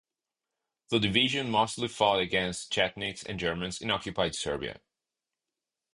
The 0.89 0.97
division 0.99 1.51
mostly 1.51 1.87
fought 1.87 2.21
against 2.21 2.73
Chetniks 2.73 3.23
and 3.23 3.39
Germans 3.39 3.79
in 3.81 3.91
occupied 3.91 4.33
Serbia. 4.33 4.79